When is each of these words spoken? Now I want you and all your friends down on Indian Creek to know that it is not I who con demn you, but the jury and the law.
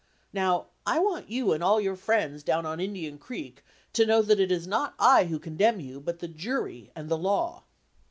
Now 0.33 0.65
I 0.83 0.97
want 0.97 1.29
you 1.29 1.51
and 1.53 1.63
all 1.63 1.79
your 1.79 1.95
friends 1.95 2.41
down 2.41 2.65
on 2.65 2.79
Indian 2.79 3.19
Creek 3.19 3.63
to 3.93 4.03
know 4.03 4.23
that 4.23 4.39
it 4.39 4.51
is 4.51 4.65
not 4.65 4.95
I 4.97 5.25
who 5.25 5.37
con 5.39 5.57
demn 5.57 5.79
you, 5.79 5.99
but 5.99 6.17
the 6.17 6.27
jury 6.27 6.89
and 6.95 7.07
the 7.07 7.19
law. 7.19 7.65